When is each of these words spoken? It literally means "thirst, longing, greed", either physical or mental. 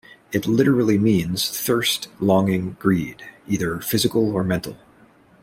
It 0.31 0.47
literally 0.47 0.97
means 0.97 1.51
"thirst, 1.51 2.07
longing, 2.19 2.75
greed", 2.79 3.21
either 3.47 3.79
physical 3.81 4.33
or 4.33 4.43
mental. 4.43 4.77